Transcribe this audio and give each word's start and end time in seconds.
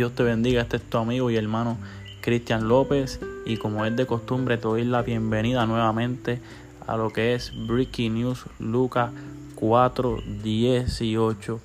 Dios 0.00 0.14
te 0.14 0.22
bendiga, 0.22 0.62
este 0.62 0.78
es 0.78 0.82
tu 0.82 0.96
amigo 0.96 1.30
y 1.30 1.36
hermano 1.36 1.76
Cristian 2.22 2.68
López. 2.68 3.20
Y 3.44 3.58
como 3.58 3.84
es 3.84 3.94
de 3.94 4.06
costumbre 4.06 4.56
te 4.56 4.62
doy 4.62 4.82
la 4.82 5.02
bienvenida 5.02 5.66
nuevamente 5.66 6.40
a 6.86 6.96
lo 6.96 7.12
que 7.12 7.34
es 7.34 7.52
Breaking 7.66 8.14
News 8.14 8.46
Lucas 8.58 9.10
4:18 9.56 11.60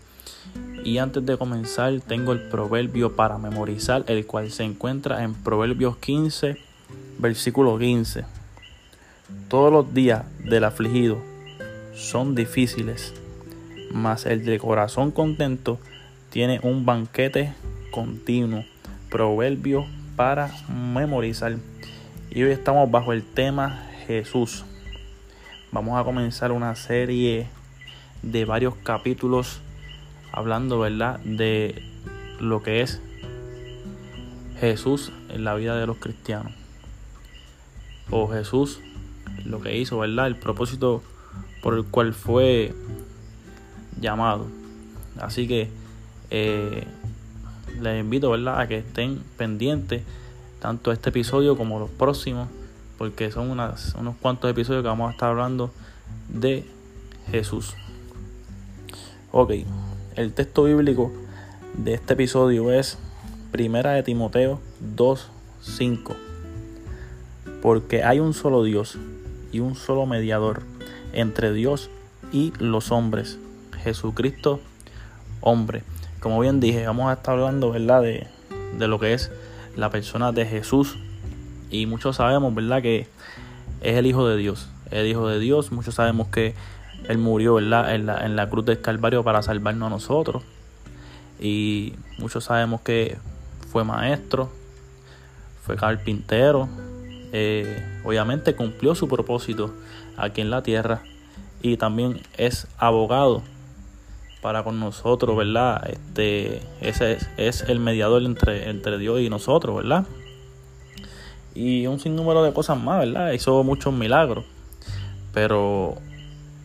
y 0.83 0.97
antes 0.97 1.25
de 1.25 1.37
comenzar 1.37 2.01
tengo 2.05 2.33
el 2.33 2.41
proverbio 2.49 3.15
para 3.15 3.37
memorizar 3.37 4.03
el 4.07 4.25
cual 4.25 4.51
se 4.51 4.65
encuentra 4.65 5.23
en 5.23 5.33
Proverbios 5.33 5.95
15 5.95 6.57
versículo 7.17 7.79
15 7.79 8.25
todos 9.47 9.71
los 9.71 9.93
días 9.93 10.25
del 10.39 10.65
afligido 10.65 11.19
son 11.93 12.35
difíciles 12.35 13.13
mas 13.93 14.25
el 14.25 14.43
de 14.43 14.59
corazón 14.59 15.11
contento 15.11 15.79
tiene 16.31 16.59
un 16.63 16.85
banquete 16.85 17.53
continuo, 17.95 18.65
proverbio 19.09 19.85
para 20.17 20.51
memorizar. 20.67 21.55
Y 22.29 22.43
hoy 22.43 22.51
estamos 22.51 22.91
bajo 22.91 23.13
el 23.13 23.23
tema 23.23 23.87
Jesús. 24.05 24.65
Vamos 25.71 25.97
a 25.97 26.03
comenzar 26.03 26.51
una 26.51 26.75
serie 26.75 27.47
de 28.21 28.43
varios 28.43 28.75
capítulos 28.75 29.61
hablando, 30.33 30.77
¿verdad?, 30.77 31.21
de 31.21 31.81
lo 32.41 32.61
que 32.61 32.81
es 32.81 33.01
Jesús 34.59 35.13
en 35.29 35.45
la 35.45 35.55
vida 35.55 35.77
de 35.77 35.87
los 35.87 35.95
cristianos. 35.95 36.51
O 38.09 38.27
Jesús, 38.27 38.81
lo 39.45 39.61
que 39.61 39.77
hizo, 39.77 39.99
¿verdad? 39.99 40.27
El 40.27 40.35
propósito 40.35 41.01
por 41.63 41.75
el 41.75 41.85
cual 41.85 42.13
fue 42.13 42.75
llamado. 44.01 44.47
Así 45.17 45.47
que 45.47 45.69
eh, 46.29 46.85
les 47.81 47.99
invito 47.99 48.31
¿verdad? 48.31 48.59
a 48.59 48.67
que 48.67 48.79
estén 48.79 49.21
pendientes 49.37 50.03
tanto 50.59 50.91
este 50.91 51.09
episodio 51.09 51.57
como 51.57 51.79
los 51.79 51.89
próximos, 51.89 52.47
porque 52.97 53.31
son 53.31 53.51
unos 53.51 54.15
cuantos 54.21 54.49
episodios 54.49 54.81
que 54.81 54.87
vamos 54.87 55.09
a 55.09 55.11
estar 55.11 55.29
hablando 55.29 55.71
de 56.29 56.65
Jesús. 57.29 57.73
Ok, 59.31 59.51
el 60.15 60.33
texto 60.33 60.63
bíblico 60.63 61.11
de 61.77 61.93
este 61.93 62.13
episodio 62.13 62.71
es 62.71 62.97
Primera 63.51 63.91
de 63.91 64.03
Timoteo 64.03 64.59
2.5. 64.95 66.15
Porque 67.61 68.03
hay 68.03 68.19
un 68.19 68.33
solo 68.33 68.63
Dios 68.63 68.97
y 69.51 69.59
un 69.59 69.75
solo 69.75 70.05
mediador 70.05 70.63
entre 71.13 71.51
Dios 71.53 71.89
y 72.31 72.53
los 72.59 72.91
hombres, 72.91 73.37
Jesucristo 73.83 74.59
hombre. 75.45 75.83
Como 76.25 76.39
bien 76.39 76.59
dije, 76.59 76.87
vamos 76.87 77.11
a 77.11 77.13
estar 77.13 77.35
hablando, 77.35 77.69
¿verdad? 77.69 78.01
De, 78.01 78.25
de 78.79 78.87
lo 78.87 78.99
que 78.99 79.13
es 79.13 79.29
la 79.75 79.91
persona 79.91 80.31
de 80.31 80.47
Jesús. 80.47 80.97
Y 81.69 81.85
muchos 81.85 82.15
sabemos, 82.15 82.55
¿verdad? 82.55 82.81
Que 82.81 83.07
es 83.81 83.95
el 83.95 84.07
Hijo 84.07 84.27
de 84.27 84.35
Dios. 84.35 84.67
El 84.89 85.05
Hijo 85.05 85.27
de 85.27 85.37
Dios. 85.37 85.71
Muchos 85.71 85.93
sabemos 85.93 86.29
que 86.29 86.55
Él 87.07 87.19
murió, 87.19 87.53
¿verdad? 87.53 87.93
En 87.93 88.07
la, 88.07 88.25
en 88.25 88.35
la 88.35 88.49
cruz 88.49 88.65
del 88.65 88.81
Calvario 88.81 89.23
para 89.23 89.43
salvarnos 89.43 89.85
a 89.85 89.89
nosotros. 89.91 90.41
Y 91.39 91.93
muchos 92.17 92.45
sabemos 92.45 92.81
que 92.81 93.19
fue 93.69 93.83
maestro, 93.83 94.49
fue 95.63 95.75
carpintero. 95.75 96.67
Eh, 97.33 98.01
obviamente 98.03 98.55
cumplió 98.55 98.95
su 98.95 99.07
propósito 99.07 99.75
aquí 100.17 100.41
en 100.41 100.49
la 100.49 100.63
tierra. 100.63 101.03
Y 101.61 101.77
también 101.77 102.19
es 102.35 102.65
abogado 102.79 103.43
para 104.45 104.63
con 104.63 104.79
nosotros, 104.79 105.35
¿verdad? 105.35 105.89
Este, 105.89 106.61
ese 106.79 107.17
es, 107.35 107.63
el 107.63 107.79
mediador 107.79 108.21
entre, 108.21 108.69
entre 108.69 108.99
Dios 108.99 109.19
y 109.21 109.27
nosotros, 109.27 109.77
¿verdad? 109.77 110.05
Y 111.55 111.87
un 111.87 111.99
sinnúmero 111.99 112.43
de 112.43 112.53
cosas 112.53 112.79
más, 112.79 112.99
¿verdad? 112.99 113.31
Hizo 113.31 113.63
muchos 113.63 113.91
milagros. 113.91 114.45
Pero 115.33 115.95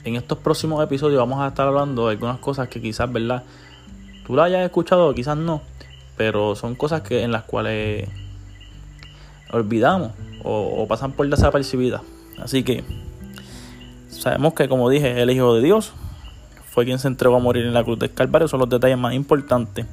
en 0.05 0.17
estos 0.17 0.37
próximos 0.37 0.85
episodios 0.85 1.19
vamos 1.19 1.41
a 1.41 1.49
estar 1.49 1.67
hablando 1.67 2.09
de 2.09 2.13
algunas 2.13 2.39
cosas 2.39 2.69
que 2.69 2.83
quizás, 2.83 3.11
¿verdad? 3.11 3.45
Tú 4.27 4.37
la 4.37 4.45
hayas 4.45 4.63
escuchado, 4.63 5.15
quizás 5.15 5.39
no. 5.39 5.63
Pero 6.19 6.57
son 6.57 6.75
cosas 6.75 7.01
que 7.01 7.23
en 7.23 7.33
las 7.33 7.45
cuales 7.45 8.11
olvidamos 9.55 10.13
o, 10.45 10.83
o 10.83 10.87
pasan 10.87 11.13
por 11.13 11.27
desapercibidas. 11.31 12.03
Así 12.37 12.63
que 12.63 12.85
sabemos 14.11 14.53
que, 14.53 14.69
como 14.69 14.91
dije, 14.91 15.23
el 15.23 15.31
Hijo 15.31 15.55
de 15.55 15.63
Dios 15.63 15.95
fue 16.71 16.85
quien 16.85 17.01
se 17.01 17.09
entregó 17.09 17.37
a 17.37 17.41
morir 17.41 17.67
en 17.67 17.75
la 17.75 17.83
cruz 17.83 17.99
del 17.99 18.13
Calvario, 18.13 18.47
son 18.47 18.61
los 18.61 18.69
detalles 18.69 18.97
más 18.97 19.13
importantes. 19.13 19.87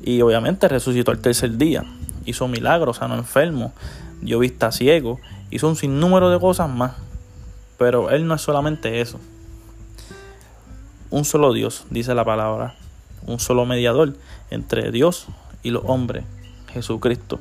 Y 0.00 0.22
obviamente 0.22 0.68
resucitó 0.68 1.10
al 1.10 1.18
tercer 1.18 1.56
día, 1.56 1.84
hizo 2.24 2.46
milagros, 2.46 2.98
sanó 2.98 3.16
enfermo, 3.16 3.72
dio 4.22 4.38
vista 4.38 4.70
ciego, 4.70 5.18
hizo 5.50 5.68
un 5.68 5.74
sinnúmero 5.74 6.30
de 6.30 6.38
cosas 6.38 6.70
más. 6.70 6.92
Pero 7.76 8.10
Él 8.10 8.26
no 8.28 8.34
es 8.34 8.40
solamente 8.40 9.00
eso. 9.00 9.18
Un 11.10 11.24
solo 11.24 11.52
Dios, 11.52 11.86
dice 11.90 12.14
la 12.14 12.24
palabra, 12.24 12.76
un 13.26 13.40
solo 13.40 13.66
mediador 13.66 14.14
entre 14.50 14.92
Dios 14.92 15.26
y 15.64 15.70
los 15.70 15.82
hombres, 15.86 16.24
Jesucristo. 16.72 17.40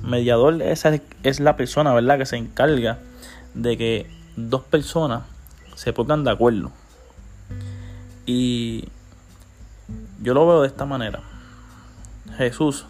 Mediador 0.00 0.62
es 0.62 1.40
la 1.40 1.56
persona, 1.56 1.92
¿verdad?, 1.94 2.18
que 2.18 2.26
se 2.26 2.36
encarga 2.36 3.00
de 3.54 3.76
que 3.76 4.06
dos 4.36 4.62
personas 4.62 5.24
se 5.74 5.92
pongan 5.92 6.22
de 6.22 6.30
acuerdo 6.30 6.70
y 8.28 8.84
yo 10.22 10.34
lo 10.34 10.46
veo 10.46 10.60
de 10.60 10.68
esta 10.68 10.84
manera. 10.84 11.20
Jesús, 12.36 12.84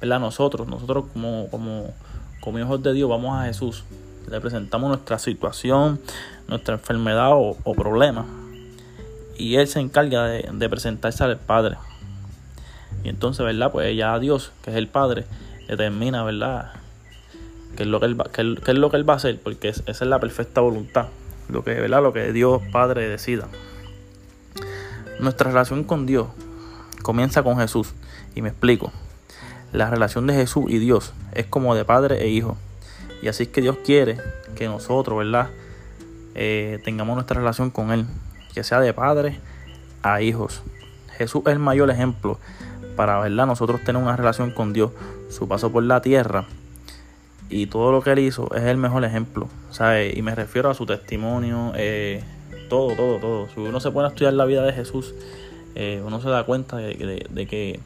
¿verdad? 0.00 0.18
Nosotros, 0.18 0.66
nosotros 0.66 1.04
como, 1.12 1.48
como, 1.50 1.94
como 2.40 2.58
hijos 2.58 2.82
de 2.82 2.92
Dios 2.92 3.08
vamos 3.08 3.38
a 3.38 3.44
Jesús. 3.44 3.84
Le 4.28 4.40
presentamos 4.40 4.88
nuestra 4.88 5.20
situación, 5.20 6.00
nuestra 6.48 6.74
enfermedad 6.74 7.30
o, 7.32 7.74
problema. 7.76 8.26
Y 9.38 9.54
Él 9.54 9.68
se 9.68 9.78
encarga 9.78 10.24
de, 10.24 10.68
presentarse 10.68 11.22
al 11.22 11.38
Padre. 11.38 11.76
Y 13.04 13.08
entonces, 13.08 13.46
¿verdad? 13.46 13.70
Pues 13.70 13.96
ya 13.96 14.18
Dios, 14.18 14.50
que 14.64 14.72
es 14.72 14.76
el 14.76 14.88
Padre, 14.88 15.26
determina, 15.68 16.24
¿verdad? 16.24 16.72
¿Qué 17.76 17.84
es 17.84 17.88
lo 17.88 18.00
que 18.00 18.06
Él 18.06 18.20
va, 18.20 18.26
es 18.36 18.74
lo 18.74 18.90
que 18.90 18.96
él 18.96 19.08
va 19.08 19.12
a 19.12 19.16
hacer? 19.16 19.40
Porque 19.40 19.68
esa 19.68 19.84
es 19.86 20.00
la 20.00 20.18
perfecta 20.18 20.60
voluntad. 20.60 21.06
Lo 21.48 21.62
que, 21.62 21.74
¿verdad? 21.74 22.02
Lo 22.02 22.12
que 22.12 22.32
Dios 22.32 22.60
Padre 22.72 23.08
decida. 23.08 23.46
Nuestra 25.20 25.50
relación 25.50 25.84
con 25.84 26.06
Dios 26.06 26.28
comienza 27.02 27.42
con 27.42 27.58
Jesús. 27.58 27.92
Y 28.34 28.42
me 28.42 28.48
explico. 28.48 28.90
La 29.72 29.90
relación 29.90 30.26
de 30.26 30.34
Jesús 30.34 30.64
y 30.68 30.78
Dios 30.78 31.12
es 31.32 31.46
como 31.46 31.74
de 31.74 31.84
padre 31.84 32.22
e 32.22 32.28
hijo. 32.28 32.56
Y 33.22 33.28
así 33.28 33.44
es 33.44 33.48
que 33.50 33.60
Dios 33.60 33.76
quiere 33.84 34.18
que 34.56 34.66
nosotros, 34.66 35.18
¿verdad? 35.18 35.50
Eh, 36.34 36.80
tengamos 36.84 37.14
nuestra 37.14 37.38
relación 37.38 37.70
con 37.70 37.92
Él. 37.92 38.06
Que 38.54 38.64
sea 38.64 38.80
de 38.80 38.94
padre 38.94 39.38
a 40.02 40.22
hijos. 40.22 40.62
Jesús 41.18 41.42
es 41.44 41.52
el 41.52 41.58
mayor 41.58 41.90
ejemplo 41.90 42.38
para, 42.96 43.20
¿verdad? 43.20 43.46
Nosotros 43.46 43.82
tener 43.84 44.02
una 44.02 44.16
relación 44.16 44.50
con 44.52 44.72
Dios. 44.72 44.90
Su 45.28 45.46
paso 45.46 45.70
por 45.70 45.82
la 45.82 46.00
tierra 46.00 46.46
y 47.50 47.66
todo 47.66 47.92
lo 47.92 48.02
que 48.02 48.12
Él 48.12 48.20
hizo 48.20 48.52
es 48.54 48.62
el 48.62 48.78
mejor 48.78 49.04
ejemplo. 49.04 49.48
¿sabe? 49.70 50.14
Y 50.16 50.22
me 50.22 50.34
refiero 50.34 50.70
a 50.70 50.74
su 50.74 50.86
testimonio. 50.86 51.72
Eh, 51.76 52.24
todo, 52.70 52.94
todo, 52.94 53.18
todo. 53.18 53.48
Si 53.54 53.60
uno 53.60 53.80
se 53.80 53.90
pone 53.90 54.06
a 54.06 54.08
estudiar 54.08 54.32
la 54.32 54.46
vida 54.46 54.62
de 54.62 54.72
Jesús, 54.72 55.14
eh, 55.74 56.02
uno 56.04 56.22
se 56.22 56.30
da 56.30 56.44
cuenta 56.44 56.78
de, 56.78 57.46
que 57.48 57.80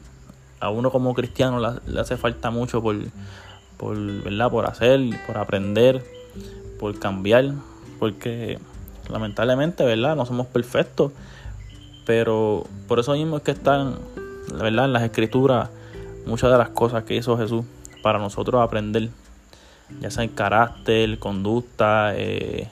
a 0.61 0.69
uno 0.69 0.91
como 0.91 1.13
cristiano 1.13 1.59
le, 1.59 1.99
hace 1.99 2.15
falta 2.15 2.51
mucho 2.51 2.81
por, 2.81 2.95
por, 3.75 3.97
¿verdad? 4.23 4.49
por 4.49 4.65
hacer, 4.65 5.01
por 5.27 5.37
aprender, 5.37 6.01
por 6.79 6.97
cambiar, 6.97 7.51
porque 7.99 8.59
lamentablemente, 9.09 9.83
¿verdad? 9.83 10.15
No 10.15 10.25
somos 10.25 10.47
perfectos, 10.47 11.11
pero 12.05 12.63
por 12.87 12.99
eso 12.99 13.13
mismo 13.13 13.37
es 13.37 13.43
que 13.43 13.51
están, 13.51 13.95
¿verdad? 14.57 14.85
En 14.85 14.93
las 14.93 15.03
escrituras 15.03 15.69
muchas 16.25 16.51
de 16.51 16.57
las 16.57 16.69
cosas 16.69 17.03
que 17.03 17.15
hizo 17.15 17.37
Jesús 17.37 17.65
para 18.01 18.19
nosotros 18.19 18.61
aprender, 18.61 19.09
ya 19.99 20.11
sea 20.11 20.23
en 20.23 20.29
carácter, 20.29 21.19
conducta, 21.19 22.13
eh, 22.15 22.69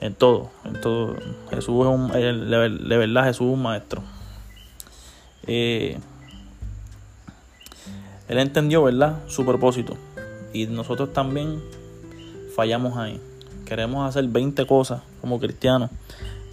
en 0.00 0.14
todo, 0.14 0.50
todo. 0.80 1.16
Jesús 1.50 1.86
es 1.86 1.86
un, 1.86 2.08
de, 2.08 2.96
verdad 2.96 3.24
Jesús 3.24 3.48
es 3.48 3.54
un 3.54 3.62
maestro. 3.62 4.02
Eh, 5.46 5.98
él 8.28 8.38
entendió, 8.38 8.82
¿verdad? 8.82 9.18
Su 9.26 9.44
propósito. 9.44 9.96
Y 10.52 10.66
nosotros 10.66 11.12
también 11.12 11.60
fallamos 12.54 12.96
ahí. 12.96 13.20
Queremos 13.66 14.08
hacer 14.08 14.26
20 14.26 14.66
cosas 14.66 15.02
como 15.20 15.38
cristianos. 15.38 15.90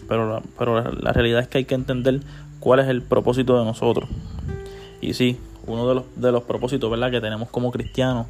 Pero 0.07 0.27
la, 0.27 0.41
pero 0.57 0.81
realidad 0.81 1.41
es 1.41 1.47
que 1.47 1.59
hay 1.59 1.65
que 1.65 1.75
entender 1.75 2.21
cuál 2.59 2.79
es 2.79 2.87
el 2.87 3.01
propósito 3.01 3.57
de 3.59 3.65
nosotros. 3.65 4.09
Y 5.01 5.13
sí, 5.13 5.39
uno 5.67 5.87
de 5.87 5.95
los, 5.95 6.03
de 6.15 6.31
los 6.31 6.43
propósitos, 6.43 6.89
¿verdad? 6.89 7.11
Que 7.11 7.21
tenemos 7.21 7.49
como 7.49 7.71
cristianos 7.71 8.27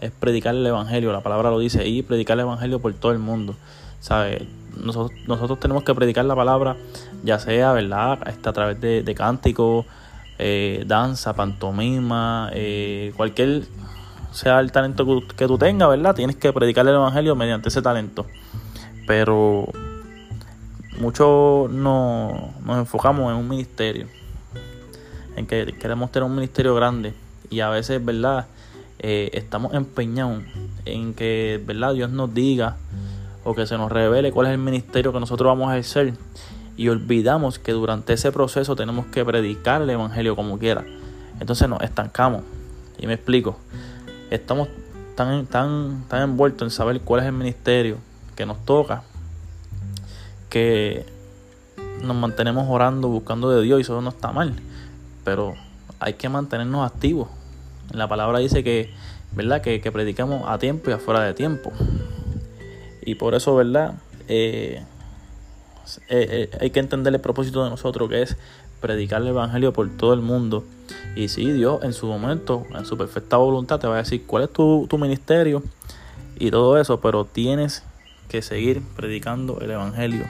es 0.00 0.10
predicar 0.10 0.54
el 0.54 0.66
Evangelio. 0.66 1.12
La 1.12 1.22
palabra 1.22 1.50
lo 1.50 1.58
dice. 1.58 1.86
Y 1.88 2.02
predicar 2.02 2.34
el 2.34 2.40
Evangelio 2.40 2.80
por 2.80 2.92
todo 2.94 3.12
el 3.12 3.18
mundo. 3.18 3.54
¿Sabes? 4.00 4.42
Nosotros, 4.76 5.60
tenemos 5.60 5.84
que 5.84 5.94
predicar 5.94 6.24
la 6.24 6.34
palabra, 6.34 6.76
ya 7.22 7.38
sea, 7.38 7.72
¿verdad? 7.72 8.18
Está 8.28 8.50
a 8.50 8.52
través 8.52 8.80
de, 8.80 9.14
cánticos, 9.14 9.86
eh, 10.38 10.84
danza, 10.86 11.34
pantomima, 11.34 12.50
eh, 12.52 13.12
cualquier 13.16 13.64
sea 14.32 14.60
el 14.60 14.72
talento 14.72 15.06
que 15.36 15.46
tú 15.46 15.58
tengas, 15.58 15.88
¿verdad? 15.88 16.14
Tienes 16.14 16.36
que 16.36 16.52
predicar 16.52 16.86
el 16.86 16.94
Evangelio 16.94 17.36
mediante 17.36 17.68
ese 17.68 17.82
talento. 17.82 18.26
Pero 19.06 19.68
muchos 20.98 21.70
no, 21.70 22.54
nos 22.64 22.78
enfocamos 22.78 23.30
en 23.32 23.38
un 23.38 23.48
ministerio, 23.48 24.06
en 25.36 25.46
que 25.46 25.74
queremos 25.78 26.10
tener 26.10 26.24
un 26.24 26.34
ministerio 26.34 26.74
grande 26.74 27.14
y 27.50 27.60
a 27.60 27.68
veces, 27.68 28.04
¿verdad? 28.04 28.46
Eh, 28.98 29.30
estamos 29.34 29.74
empeñados 29.74 30.42
en 30.84 31.14
que, 31.14 31.62
¿verdad? 31.66 31.94
Dios 31.94 32.10
nos 32.10 32.32
diga 32.32 32.76
o 33.44 33.54
que 33.54 33.66
se 33.66 33.76
nos 33.76 33.90
revele 33.90 34.32
cuál 34.32 34.46
es 34.46 34.52
el 34.52 34.58
ministerio 34.58 35.12
que 35.12 35.20
nosotros 35.20 35.48
vamos 35.48 35.70
a 35.70 35.78
ejercer 35.78 36.14
y 36.76 36.88
olvidamos 36.88 37.58
que 37.58 37.72
durante 37.72 38.12
ese 38.12 38.32
proceso 38.32 38.76
tenemos 38.76 39.06
que 39.06 39.24
predicar 39.24 39.82
el 39.82 39.90
Evangelio 39.90 40.36
como 40.36 40.58
quiera. 40.58 40.84
Entonces 41.40 41.68
nos 41.68 41.82
estancamos. 41.82 42.42
Y 42.98 43.06
me 43.06 43.14
explico. 43.14 43.56
Estamos 44.30 44.68
tan, 45.14 45.46
tan, 45.46 46.04
tan 46.08 46.22
envueltos 46.22 46.66
en 46.66 46.70
saber 46.70 47.00
cuál 47.00 47.20
es 47.20 47.26
el 47.26 47.32
ministerio 47.32 47.98
que 48.36 48.46
nos 48.46 48.64
toca 48.64 49.02
que 50.48 51.06
nos 52.02 52.14
mantenemos 52.14 52.66
orando, 52.68 53.08
buscando 53.08 53.50
de 53.50 53.62
Dios 53.62 53.78
y 53.78 53.82
eso 53.82 54.00
no 54.02 54.10
está 54.10 54.32
mal. 54.32 54.54
Pero 55.24 55.54
hay 55.98 56.14
que 56.14 56.28
mantenernos 56.28 56.86
activos. 56.86 57.28
La 57.90 58.06
palabra 58.06 58.38
dice 58.38 58.62
que, 58.62 58.92
¿verdad? 59.34 59.62
Que, 59.62 59.80
que 59.80 59.90
predicamos 59.90 60.42
a 60.46 60.58
tiempo 60.58 60.90
y 60.90 60.92
afuera 60.92 61.22
de 61.22 61.32
tiempo. 61.32 61.72
Y 63.04 63.16
por 63.16 63.34
eso, 63.34 63.54
¿verdad? 63.54 63.94
Eh, 64.28 64.82
eh, 66.08 66.48
eh, 66.50 66.50
hay 66.60 66.70
que 66.70 66.80
entender 66.80 67.12
el 67.14 67.20
propósito 67.20 67.64
de 67.64 67.70
nosotros, 67.70 68.08
que 68.08 68.22
es 68.22 68.36
predicar 68.80 69.22
el 69.22 69.28
Evangelio 69.28 69.72
por 69.72 69.88
todo 69.96 70.14
el 70.14 70.20
mundo. 70.20 70.64
Y 71.16 71.28
si 71.28 71.50
Dios 71.50 71.82
en 71.82 71.92
su 71.92 72.06
momento, 72.06 72.66
en 72.74 72.86
su 72.86 72.96
perfecta 72.96 73.36
voluntad, 73.36 73.80
te 73.80 73.86
va 73.86 73.94
a 73.94 73.98
decir 73.98 74.24
cuál 74.26 74.44
es 74.44 74.52
tu, 74.52 74.86
tu 74.88 74.98
ministerio 74.98 75.62
y 76.38 76.50
todo 76.50 76.78
eso, 76.78 77.00
pero 77.00 77.24
tienes 77.24 77.82
que 78.28 78.42
seguir 78.42 78.82
predicando 78.96 79.58
el 79.60 79.70
Evangelio. 79.70 80.24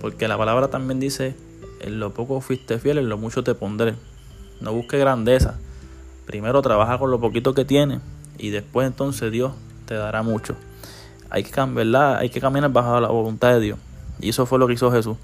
Porque 0.00 0.28
la 0.28 0.38
palabra 0.38 0.68
también 0.68 0.98
dice, 0.98 1.36
en 1.80 2.00
lo 2.00 2.14
poco 2.14 2.40
fuiste 2.40 2.78
fiel, 2.78 2.98
en 2.98 3.08
lo 3.08 3.18
mucho 3.18 3.44
te 3.44 3.54
pondré. 3.54 3.94
No 4.60 4.72
busques 4.72 4.98
grandeza. 4.98 5.58
Primero 6.26 6.62
trabaja 6.62 6.98
con 6.98 7.10
lo 7.10 7.20
poquito 7.20 7.54
que 7.54 7.64
tienes 7.64 8.00
y 8.38 8.50
después 8.50 8.86
entonces 8.86 9.30
Dios 9.32 9.52
te 9.86 9.94
dará 9.94 10.22
mucho. 10.22 10.56
Hay 11.30 11.44
que. 11.44 11.60
Hay 11.60 12.30
que 12.30 12.40
caminar 12.40 12.70
bajo 12.70 13.00
la 13.00 13.08
voluntad 13.08 13.52
de 13.54 13.60
Dios. 13.60 13.78
Y 14.20 14.30
eso 14.30 14.46
fue 14.46 14.58
lo 14.58 14.66
que 14.66 14.74
hizo 14.74 14.90
Jesús. 14.90 15.16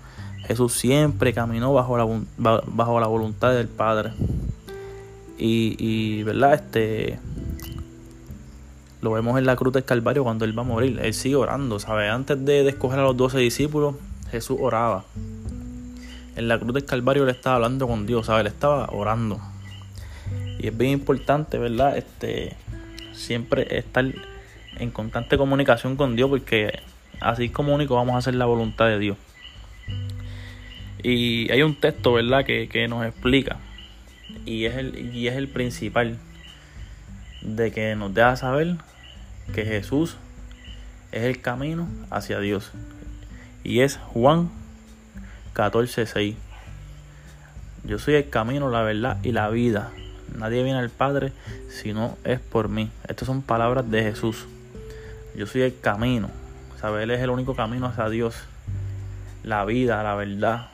Jesús 0.47 0.73
siempre 0.73 1.33
caminó 1.35 1.73
bajo 1.73 1.99
la, 1.99 2.63
bajo 2.67 3.01
la 3.01 3.07
voluntad 3.09 3.53
del 3.53 3.69
Padre. 3.69 4.13
Y, 5.39 5.77
y, 5.79 6.23
¿verdad? 6.23 6.55
Este, 6.55 7.19
lo 9.03 9.11
vemos 9.11 9.39
en 9.39 9.45
la 9.47 9.57
cruz 9.57 9.73
del 9.73 9.85
Calvario 9.85 10.25
cuando 10.25 10.45
Él 10.45 10.57
va 10.57 10.63
a 10.63 10.65
morir. 10.65 10.99
Él 11.03 11.15
sigue 11.15 11.37
orando, 11.37 11.79
¿sabes? 11.79 12.11
Antes 12.11 12.45
de, 12.45 12.67
escoger 12.69 13.01
a 13.01 13.03
los 13.03 13.17
doce 13.17 13.39
discípulos, 13.39 13.97
Jesús 14.31 14.57
oraba. 14.61 15.05
En 16.37 16.49
la 16.49 16.59
cruz 16.59 16.75
del 16.75 16.85
Calvario 16.85 17.25
Él 17.25 17.31
estaba 17.31 17.57
hablando 17.57 17.87
con 17.87 18.07
Dios, 18.07 18.27
¿sabes? 18.27 18.43
Él 18.43 18.47
estaba 18.47 18.89
orando. 18.93 19.41
Y 20.59 20.69
es 20.69 20.77
bien 20.77 20.93
importante, 20.93 21.59
¿verdad? 21.59 21.97
Este, 21.99 22.57
siempre 23.13 23.79
estar 23.79 24.05
en 24.79 24.91
constante 24.91 25.37
comunicación 25.39 25.97
con 25.97 26.17
Dios 26.17 26.29
porque 26.31 26.81
así 27.21 27.49
como 27.49 27.75
único 27.75 27.95
vamos 27.95 28.15
a 28.15 28.19
hacer 28.19 28.35
la 28.35 28.47
voluntad 28.47 28.87
de 28.87 28.99
Dios. 28.99 29.17
Y 31.03 31.51
hay 31.53 31.63
un 31.63 31.79
texto, 31.79 32.15
¿verdad?, 32.15 32.45
que, 32.45 32.69
que 32.69 32.89
nos 32.89 33.07
explica. 33.07 33.59
Y 34.45 34.65
es, 34.65 34.77
el, 34.77 35.15
y 35.15 35.29
es 35.29 35.37
el 35.37 35.49
principal. 35.49 36.19
De 37.43 37.71
que 37.71 37.95
nos 37.95 38.13
deja 38.13 38.35
saber 38.37 38.77
que 39.55 39.65
Jesús 39.65 40.17
es 41.13 41.23
el 41.23 41.41
camino 41.41 41.89
hacia 42.11 42.41
Dios. 42.41 42.73
Y 43.63 43.81
es 43.81 43.99
Juan 43.99 44.51
14:6. 45.55 46.35
Yo 47.85 47.99
soy 48.01 48.15
el 48.15 48.29
camino, 48.29 48.69
la 48.69 48.83
verdad 48.83 49.19
y 49.23 49.31
la 49.31 49.49
vida. 49.49 49.93
Nadie 50.37 50.65
viene 50.65 50.79
al 50.79 50.91
Padre 50.91 51.33
si 51.69 51.93
no 51.93 52.19
es 52.25 52.41
por 52.41 52.69
mí. 52.69 52.91
Estas 53.09 53.27
son 53.27 53.43
palabras 53.43 53.89
de 53.91 54.03
Jesús. 54.03 54.47
Yo 55.37 55.47
soy 55.47 55.63
el 55.63 55.79
camino. 55.79 56.31
¿Sabe? 56.81 57.03
Él 57.03 57.11
es 57.11 57.21
el 57.21 57.31
único 57.31 57.55
camino 57.55 57.87
hacia 57.87 58.09
Dios. 58.09 58.35
La 59.45 59.65
vida, 59.65 60.03
la 60.03 60.15
verdad. 60.15 60.69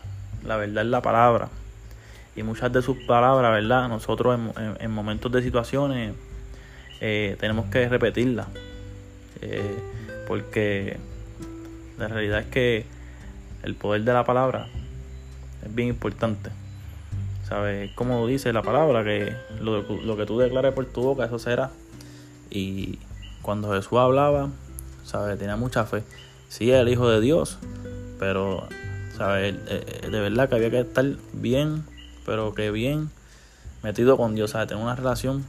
La 0.45 0.57
verdad 0.57 0.85
es 0.85 0.91
la 0.91 1.03
palabra. 1.03 1.49
Y 2.37 2.45
muchas 2.45 2.73
de 2.73 2.81
sus 2.81 2.97
palabras, 2.99 3.53
¿verdad? 3.53 3.89
Nosotros 3.89 4.39
en, 4.79 4.91
momentos 4.91 5.31
de 5.33 5.43
situaciones 5.43 6.15
eh, 7.01 7.37
tenemos 7.41 7.67
que 7.67 7.89
repetirlas. 7.89 8.47
Eh, 9.41 9.79
porque 10.29 10.97
la 11.99 12.09
realidad 12.09 12.41
es 12.41 12.47
que 12.47 12.87
el 13.65 13.75
poder 13.75 14.05
de 14.05 14.13
la 14.13 14.25
palabra 14.25 14.69
es 15.65 15.75
bien 15.75 15.89
importante. 15.89 16.51
¿Sabes? 17.49 17.91
Como 17.95 18.27
dice 18.29 18.53
la 18.53 18.63
palabra, 18.63 19.03
que 19.03 19.35
lo, 19.61 19.83
lo 19.83 20.17
que 20.17 20.25
tú 20.25 20.39
declares 20.39 20.73
por 20.73 20.87
tu 20.87 21.03
boca, 21.03 21.25
eso 21.25 21.39
será. 21.39 21.71
Y 22.49 22.99
cuando 23.43 23.73
Jesús 23.73 23.99
hablaba, 23.99 24.49
¿sabes? 25.05 25.39
Tenía 25.39 25.57
mucha 25.57 25.85
fe. 25.85 26.03
Sí, 26.49 26.71
el 26.71 26.89
Hijo 26.89 27.09
de 27.09 27.21
Dios, 27.21 27.59
pero, 28.19 28.67
¿sabes? 29.17 29.55
Eh, 29.69 30.09
de 30.11 30.21
verdad 30.21 30.49
que 30.49 30.55
había 30.55 30.71
que 30.71 30.81
estar 30.81 31.05
bien, 31.33 31.85
pero 32.25 32.55
que 32.55 32.71
bien 32.71 33.11
metido 33.83 34.17
con 34.17 34.35
Dios, 34.35 34.53
¿sabes? 34.53 34.69
Tener 34.69 34.83
una 34.83 34.95
relación 34.95 35.45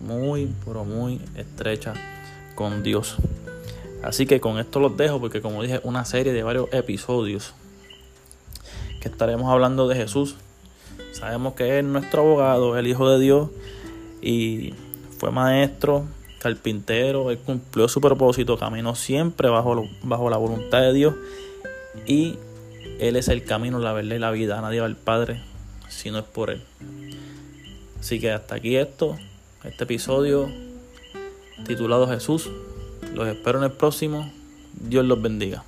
muy, 0.00 0.52
pero 0.64 0.84
muy 0.84 1.20
estrecha 1.36 1.94
con 2.54 2.82
Dios. 2.82 3.16
Así 4.02 4.26
que 4.26 4.40
con 4.40 4.58
esto 4.58 4.80
los 4.80 4.96
dejo 4.96 5.20
porque 5.20 5.40
como 5.40 5.62
dije, 5.62 5.80
una 5.82 6.04
serie 6.04 6.32
de 6.32 6.42
varios 6.42 6.72
episodios 6.72 7.54
que 9.00 9.08
estaremos 9.08 9.50
hablando 9.50 9.88
de 9.88 9.96
Jesús. 9.96 10.36
Sabemos 11.12 11.54
que 11.54 11.78
es 11.78 11.84
nuestro 11.84 12.22
abogado, 12.22 12.76
el 12.76 12.86
Hijo 12.86 13.08
de 13.08 13.18
Dios, 13.18 13.50
y 14.20 14.74
fue 15.18 15.30
maestro, 15.30 16.04
carpintero, 16.46 17.30
él 17.30 17.38
cumplió 17.38 17.88
su 17.88 18.00
propósito, 18.00 18.56
caminó 18.56 18.94
siempre 18.94 19.48
bajo, 19.48 19.88
bajo 20.02 20.30
la 20.30 20.36
voluntad 20.36 20.80
de 20.80 20.92
Dios 20.92 21.14
y 22.06 22.36
Él 23.00 23.16
es 23.16 23.28
el 23.28 23.44
camino, 23.44 23.78
la 23.78 23.92
verdad 23.92 24.16
y 24.16 24.18
la 24.18 24.30
vida. 24.30 24.60
Nadie 24.60 24.80
va 24.80 24.86
al 24.86 24.96
Padre 24.96 25.42
si 25.88 26.10
no 26.10 26.18
es 26.18 26.24
por 26.24 26.50
Él. 26.50 26.62
Así 27.98 28.20
que 28.20 28.30
hasta 28.30 28.56
aquí 28.56 28.76
esto, 28.76 29.16
este 29.64 29.84
episodio 29.84 30.48
titulado 31.66 32.06
Jesús. 32.08 32.50
Los 33.14 33.26
espero 33.28 33.58
en 33.58 33.64
el 33.64 33.72
próximo. 33.72 34.30
Dios 34.74 35.04
los 35.04 35.20
bendiga. 35.20 35.64